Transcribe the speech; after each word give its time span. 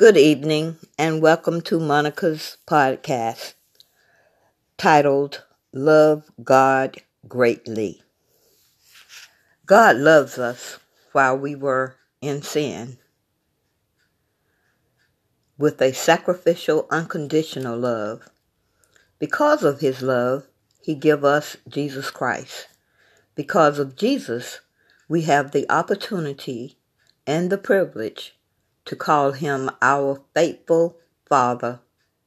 Good 0.00 0.16
evening, 0.16 0.78
and 0.98 1.20
welcome 1.20 1.60
to 1.60 1.78
Monica's 1.78 2.56
podcast 2.66 3.52
titled 4.78 5.44
Love 5.74 6.24
God 6.42 7.02
Greatly. 7.28 8.00
God 9.66 9.96
loves 9.96 10.38
us 10.38 10.78
while 11.12 11.36
we 11.36 11.54
were 11.54 11.96
in 12.22 12.40
sin 12.40 12.96
with 15.58 15.82
a 15.82 15.92
sacrificial, 15.92 16.86
unconditional 16.90 17.78
love. 17.78 18.30
Because 19.18 19.62
of 19.62 19.80
his 19.80 20.00
love, 20.00 20.46
he 20.80 20.94
gave 20.94 21.26
us 21.26 21.58
Jesus 21.68 22.10
Christ. 22.10 22.68
Because 23.34 23.78
of 23.78 23.96
Jesus, 23.96 24.60
we 25.10 25.24
have 25.24 25.50
the 25.50 25.70
opportunity 25.70 26.78
and 27.26 27.50
the 27.50 27.58
privilege 27.58 28.34
to 28.90 28.96
call 28.96 29.30
him 29.30 29.70
our 29.80 30.20
faithful 30.34 30.98
Father 31.24 31.78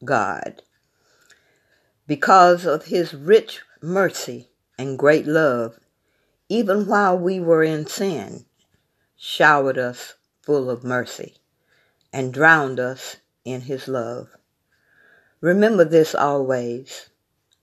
God. 0.06 0.62
Because 2.08 2.66
of 2.66 2.86
his 2.86 3.14
rich 3.14 3.60
mercy 3.82 4.48
and 4.78 4.98
great 4.98 5.28
love, 5.28 5.78
even 6.48 6.88
while 6.88 7.20
we 7.20 7.38
were 7.38 7.64
in 7.64 7.86
sin, 7.86 8.46
showered 9.18 9.78
us 9.78 10.14
full 10.42 10.70
of 10.70 10.86
mercy 10.86 11.36
and 12.14 12.34
drowned 12.34 12.80
us 12.80 13.18
in 13.44 13.60
his 13.60 13.90
love. 13.90 14.30
Remember 15.42 15.84
this 15.84 16.16
always. 16.16 17.10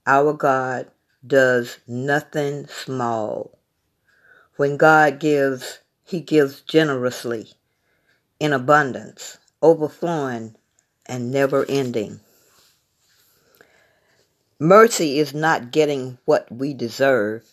Our 0.06 0.34
God 0.34 0.90
does 1.26 1.78
nothing 1.88 2.66
small. 2.66 3.58
When 4.56 4.76
God 4.76 5.18
gives, 5.18 5.78
he 6.04 6.20
gives 6.20 6.60
generously 6.60 7.54
in 8.40 8.54
abundance, 8.54 9.36
overflowing, 9.62 10.56
and 11.06 11.30
never 11.30 11.66
ending. 11.68 12.18
Mercy 14.58 15.18
is 15.18 15.34
not 15.34 15.70
getting 15.70 16.18
what 16.24 16.50
we 16.50 16.72
deserve. 16.74 17.44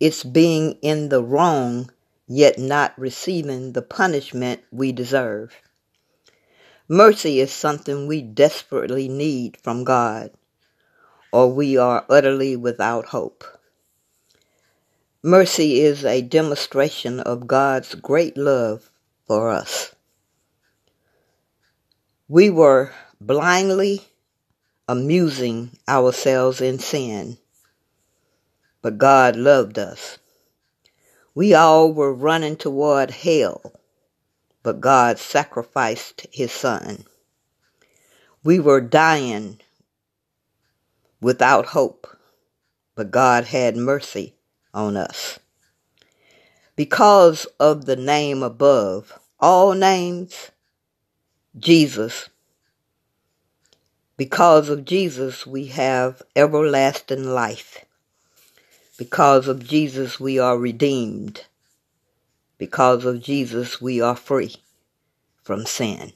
It's 0.00 0.24
being 0.24 0.72
in 0.82 1.08
the 1.08 1.22
wrong, 1.22 1.90
yet 2.26 2.58
not 2.58 2.98
receiving 2.98 3.72
the 3.72 3.82
punishment 3.82 4.62
we 4.72 4.90
deserve. 4.92 5.54
Mercy 6.88 7.40
is 7.40 7.52
something 7.52 8.06
we 8.06 8.20
desperately 8.20 9.08
need 9.08 9.56
from 9.56 9.84
God, 9.84 10.30
or 11.32 11.52
we 11.52 11.76
are 11.76 12.04
utterly 12.10 12.56
without 12.56 13.06
hope. 13.06 13.44
Mercy 15.22 15.80
is 15.80 16.04
a 16.04 16.20
demonstration 16.20 17.20
of 17.20 17.46
God's 17.46 17.94
great 17.94 18.36
love 18.36 18.90
for 19.26 19.50
us. 19.50 19.94
We 22.28 22.50
were 22.50 22.92
blindly 23.20 24.02
amusing 24.88 25.70
ourselves 25.88 26.60
in 26.60 26.78
sin, 26.78 27.38
but 28.82 28.98
God 28.98 29.36
loved 29.36 29.78
us. 29.78 30.18
We 31.34 31.54
all 31.54 31.92
were 31.92 32.12
running 32.12 32.56
toward 32.56 33.10
hell, 33.10 33.72
but 34.62 34.80
God 34.80 35.18
sacrificed 35.18 36.26
his 36.30 36.52
son. 36.52 37.04
We 38.42 38.60
were 38.60 38.80
dying 38.80 39.60
without 41.20 41.66
hope, 41.66 42.06
but 42.94 43.10
God 43.10 43.44
had 43.44 43.76
mercy 43.76 44.34
on 44.72 44.96
us 44.96 45.38
because 46.76 47.46
of 47.60 47.84
the 47.84 47.96
name 47.96 48.42
above 48.42 49.18
all 49.40 49.74
names, 49.74 50.50
Jesus. 51.58 52.28
Because 54.16 54.68
of 54.68 54.84
Jesus, 54.84 55.46
we 55.46 55.66
have 55.66 56.22
everlasting 56.34 57.24
life. 57.24 57.84
Because 58.96 59.48
of 59.48 59.66
Jesus, 59.66 60.20
we 60.20 60.38
are 60.38 60.58
redeemed. 60.58 61.44
Because 62.58 63.04
of 63.04 63.22
Jesus, 63.22 63.80
we 63.80 64.00
are 64.00 64.16
free 64.16 64.54
from 65.42 65.66
sin. 65.66 66.12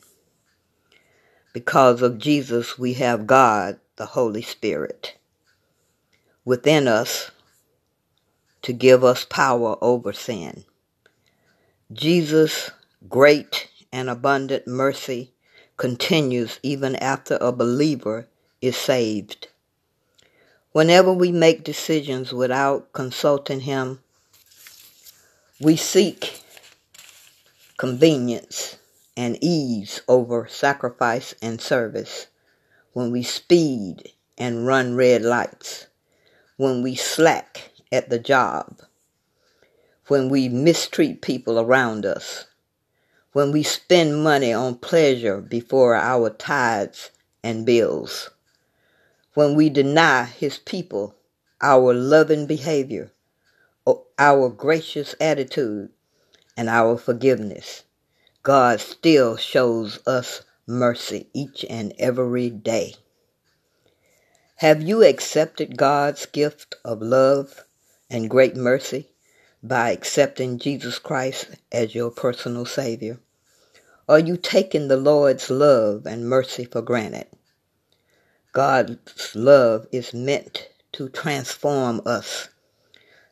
Because 1.53 2.03
of 2.03 2.19
Jesus, 2.19 2.79
we 2.79 2.95
have 2.95 3.27
God, 3.27 3.81
the 3.97 4.07
Holy 4.07 4.43
Spirit, 4.43 5.19
within 6.45 6.87
us 6.87 7.33
to 8.63 8.73
give 8.73 9.05
us 9.05 9.25
power 9.25 9.77
over 9.81 10.13
sin. 10.13 10.65
Jesus' 11.93 12.71
great 13.09 13.69
and 13.93 14.11
abundant 14.11 14.67
mercy 14.67 15.33
continues 15.77 16.59
even 16.63 16.97
after 16.97 17.39
a 17.41 17.53
believer 17.53 18.29
is 18.61 18.77
saved. 18.77 19.49
Whenever 20.73 21.13
we 21.13 21.33
make 21.33 21.65
decisions 21.65 22.33
without 22.33 22.93
consulting 22.93 23.61
Him, 23.61 24.01
we 25.61 25.77
seek 25.77 26.43
convenience 27.79 28.77
and 29.17 29.39
ease 29.41 30.03
over 30.09 30.47
sacrifice 30.49 31.35
and 31.41 31.61
service. 31.61 32.27
When 32.93 33.11
we 33.11 33.23
speed 33.23 34.13
and 34.37 34.67
run 34.67 34.95
red 34.95 35.23
lights, 35.23 35.87
when 36.57 36.83
we 36.83 36.95
slack 36.97 37.68
at 37.91 38.11
the 38.11 38.19
job, 38.19 38.81
when 40.07 40.29
we 40.29 40.49
mistreat 40.49 41.23
people 41.23 41.59
around 41.59 42.05
us, 42.05 42.47
when 43.33 43.53
we 43.53 43.63
spend 43.63 44.23
money 44.23 44.53
on 44.53 44.75
pleasure 44.77 45.41
before 45.41 45.95
our 45.95 46.31
tithes 46.31 47.11
and 47.43 47.67
bills, 47.67 48.31
when 49.35 49.55
we 49.55 49.69
deny 49.69 50.25
His 50.25 50.59
people 50.59 51.15
our 51.61 51.93
loving 51.93 52.47
behavior, 52.47 53.11
our 54.19 54.49
gracious 54.49 55.15
attitude, 55.21 55.91
and 56.57 56.69
our 56.69 56.97
forgiveness, 56.97 57.85
God 58.43 58.81
still 58.81 59.37
shows 59.37 60.01
us 60.07 60.43
mercy 60.67 61.29
each 61.33 61.65
and 61.69 61.93
every 61.99 62.51
day. 62.51 62.95
Have 64.57 64.83
you 64.83 65.05
accepted 65.05 65.77
God's 65.77 66.27
gift 66.27 66.75
of 66.85 67.01
love 67.01 67.65
and 68.11 68.31
great 68.31 68.57
mercy 68.57 69.09
by 69.63 69.91
accepting 69.91 70.59
Jesus 70.59 70.99
Christ 70.99 71.49
as 71.73 71.95
your 71.95 72.11
personal 72.11 72.65
Savior? 72.65 73.21
Are 74.09 74.19
you 74.19 74.37
taking 74.37 74.89
the 74.89 74.97
Lord's 74.97 75.51
love 75.51 76.07
and 76.07 76.29
mercy 76.29 76.65
for 76.65 76.81
granted? 76.81 77.27
God's 78.53 79.37
love 79.37 79.87
is 79.93 80.15
meant 80.15 80.69
to 80.93 81.09
transform 81.09 82.01
us 82.07 82.49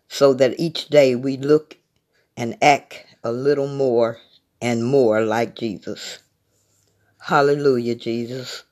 so 0.09 0.35
that 0.35 0.61
each 0.61 0.89
day 0.89 1.15
we 1.15 1.37
look 1.37 1.79
and 2.37 2.59
act 2.63 3.07
a 3.25 3.33
little 3.33 3.69
more 3.69 4.19
and 4.61 4.85
more 4.85 5.23
like 5.23 5.57
Jesus. 5.57 6.19
Hallelujah, 7.21 7.95
Jesus. 7.95 8.65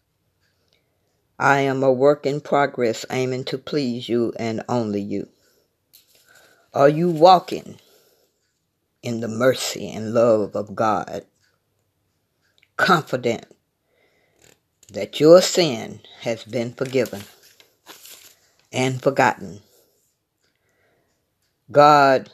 I 1.39 1.61
am 1.61 1.83
a 1.83 1.93
work 1.93 2.27
in 2.27 2.41
progress 2.41 3.05
aiming 3.11 3.45
to 3.45 3.59
please 3.59 4.09
you 4.09 4.33
and 4.37 4.63
only 4.69 5.01
you. 5.01 5.29
Are 6.75 6.89
you 6.89 7.09
walking 7.09 7.79
in 9.01 9.21
the 9.21 9.29
mercy 9.29 9.93
and 9.93 10.12
love 10.12 10.57
of 10.57 10.75
God? 10.75 11.25
Confident 12.77 13.45
that 14.93 15.21
your 15.21 15.41
sin 15.41 16.01
has 16.23 16.43
been 16.43 16.73
forgiven 16.73 17.23
and 18.73 19.01
forgotten. 19.01 19.61
God, 21.71 22.31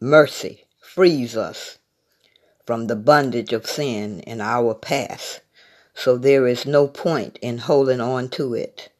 mercy 0.00 0.66
frees 0.80 1.36
us 1.36 1.78
from 2.64 2.86
the 2.86 2.94
bondage 2.94 3.52
of 3.52 3.66
sin 3.66 4.20
in 4.20 4.40
our 4.40 4.72
past, 4.72 5.40
so 5.94 6.16
there 6.16 6.46
is 6.46 6.64
no 6.64 6.86
point 6.86 7.40
in 7.42 7.58
holding 7.58 8.00
on 8.00 8.28
to 8.28 8.54
it. 8.54 8.91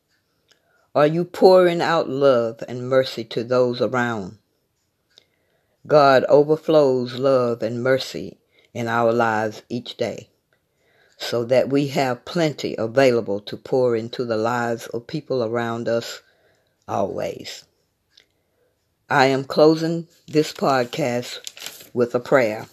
Are 0.94 1.06
you 1.06 1.24
pouring 1.24 1.80
out 1.80 2.10
love 2.10 2.62
and 2.68 2.86
mercy 2.86 3.24
to 3.24 3.42
those 3.42 3.80
around? 3.80 4.36
God 5.86 6.24
overflows 6.28 7.14
love 7.14 7.62
and 7.62 7.82
mercy 7.82 8.38
in 8.74 8.88
our 8.88 9.10
lives 9.10 9.62
each 9.70 9.96
day 9.96 10.28
so 11.16 11.44
that 11.44 11.70
we 11.70 11.86
have 11.88 12.26
plenty 12.26 12.74
available 12.76 13.40
to 13.40 13.56
pour 13.56 13.96
into 13.96 14.24
the 14.24 14.36
lives 14.36 14.86
of 14.88 15.06
people 15.06 15.42
around 15.42 15.88
us 15.88 16.20
always. 16.86 17.64
I 19.08 19.26
am 19.26 19.44
closing 19.44 20.08
this 20.26 20.52
podcast 20.52 21.88
with 21.94 22.14
a 22.14 22.20
prayer. 22.20 22.66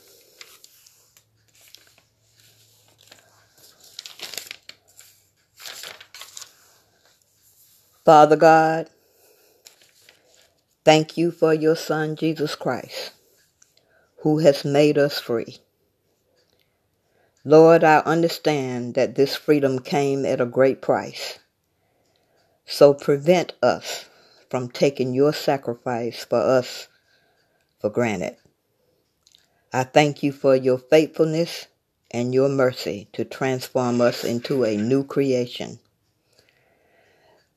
Father 8.09 8.37
God, 8.37 8.89
thank 10.83 11.15
you 11.15 11.29
for 11.29 11.53
your 11.53 11.75
Son, 11.75 12.15
Jesus 12.15 12.55
Christ, 12.55 13.11
who 14.21 14.39
has 14.39 14.65
made 14.65 14.97
us 14.97 15.19
free. 15.19 15.59
Lord, 17.45 17.83
I 17.83 17.99
understand 17.99 18.95
that 18.95 19.13
this 19.13 19.35
freedom 19.35 19.77
came 19.77 20.25
at 20.25 20.41
a 20.41 20.47
great 20.47 20.81
price. 20.81 21.37
So 22.65 22.95
prevent 22.95 23.53
us 23.61 24.05
from 24.49 24.69
taking 24.69 25.13
your 25.13 25.31
sacrifice 25.31 26.25
for 26.25 26.39
us 26.39 26.87
for 27.79 27.91
granted. 27.91 28.37
I 29.71 29.83
thank 29.83 30.23
you 30.23 30.31
for 30.31 30.55
your 30.55 30.79
faithfulness 30.79 31.67
and 32.09 32.33
your 32.33 32.49
mercy 32.49 33.07
to 33.13 33.23
transform 33.23 34.01
us 34.01 34.23
into 34.23 34.63
a 34.63 34.77
new 34.77 35.03
creation. 35.03 35.77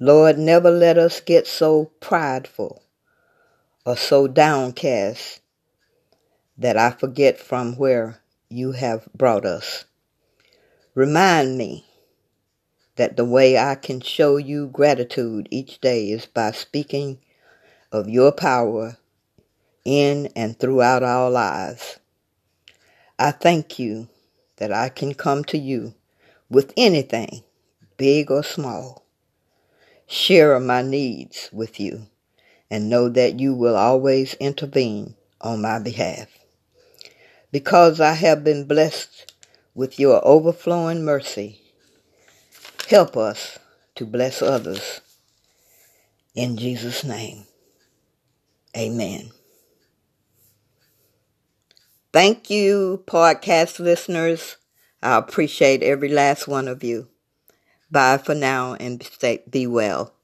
Lord, 0.04 0.36
never 0.36 0.72
let 0.72 0.98
us 0.98 1.20
get 1.20 1.46
so 1.46 1.92
prideful 2.00 2.82
or 3.86 3.96
so 3.96 4.26
downcast 4.26 5.38
that 6.58 6.76
I 6.76 6.90
forget 6.90 7.38
from 7.38 7.76
where 7.76 8.18
you 8.48 8.72
have 8.72 9.06
brought 9.14 9.46
us. 9.46 9.84
Remind 10.96 11.56
me 11.56 11.86
that 12.96 13.16
the 13.16 13.24
way 13.24 13.56
I 13.56 13.76
can 13.76 14.00
show 14.00 14.38
you 14.38 14.66
gratitude 14.66 15.46
each 15.52 15.80
day 15.80 16.10
is 16.10 16.26
by 16.26 16.50
speaking 16.50 17.20
of 17.92 18.08
your 18.08 18.32
power 18.32 18.96
in 19.84 20.30
and 20.34 20.58
throughout 20.58 21.04
our 21.04 21.30
lives. 21.30 22.00
I 23.20 23.30
thank 23.30 23.78
you 23.78 24.08
that 24.56 24.72
I 24.72 24.88
can 24.88 25.14
come 25.14 25.44
to 25.44 25.58
you 25.58 25.94
with 26.50 26.72
anything, 26.76 27.44
big 27.96 28.32
or 28.32 28.42
small, 28.42 29.01
share 30.06 30.58
my 30.60 30.82
needs 30.82 31.48
with 31.52 31.80
you, 31.80 32.06
and 32.70 32.88
know 32.90 33.08
that 33.08 33.40
you 33.40 33.54
will 33.54 33.76
always 33.76 34.34
intervene 34.34 35.14
on 35.40 35.62
my 35.62 35.78
behalf. 35.78 36.28
Because 37.50 38.00
I 38.00 38.14
have 38.14 38.44
been 38.44 38.66
blessed 38.66 39.32
with 39.74 39.98
your 39.98 40.26
overflowing 40.26 41.04
mercy, 41.04 41.60
help 42.88 43.16
us 43.16 43.58
to 43.94 44.06
bless 44.06 44.42
others. 44.42 45.00
In 46.34 46.56
Jesus' 46.56 47.04
name, 47.04 47.44
amen. 48.76 49.30
Thank 52.12 52.50
you, 52.50 53.02
podcast 53.06 53.78
listeners. 53.78 54.56
I 55.02 55.16
appreciate 55.16 55.82
every 55.82 56.08
last 56.08 56.46
one 56.46 56.68
of 56.68 56.84
you. 56.84 57.08
Bye 57.92 58.18
for 58.18 58.34
now 58.34 58.74
and 58.74 59.00
be 59.52 59.68
well. 59.68 60.16